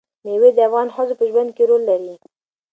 [0.23, 2.13] مېوې د افغان ښځو په ژوند کې رول لري.